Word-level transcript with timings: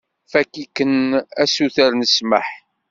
Fakk-iken 0.31 0.95
asuter 1.43 1.91
n 1.93 2.01
ssmaḥ. 2.09 2.47